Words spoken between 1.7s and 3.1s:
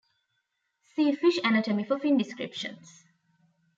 for fin descriptions.